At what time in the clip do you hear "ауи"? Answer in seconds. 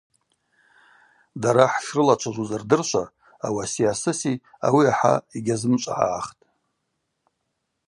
4.65-4.85